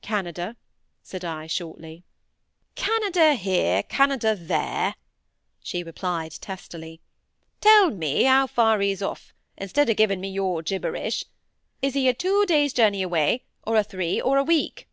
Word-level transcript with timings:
"Canada," 0.00 0.56
said 1.02 1.26
I, 1.26 1.46
shortly. 1.46 2.04
"Canada 2.74 3.34
here, 3.34 3.82
Canada 3.82 4.34
there," 4.34 4.94
she 5.62 5.82
replied, 5.82 6.32
testily. 6.40 7.02
"Tell 7.60 7.90
me 7.90 8.22
how 8.22 8.46
far 8.46 8.80
he's 8.80 9.02
off, 9.02 9.34
instead 9.58 9.90
of 9.90 9.98
giving 9.98 10.22
me 10.22 10.30
your 10.30 10.62
gibberish. 10.62 11.26
Is 11.82 11.92
he 11.92 12.08
a 12.08 12.14
two 12.14 12.46
days' 12.46 12.72
journey 12.72 13.02
away? 13.02 13.44
or 13.66 13.76
a 13.76 13.84
three? 13.84 14.22
or 14.22 14.38
a 14.38 14.42
week?" 14.42 14.88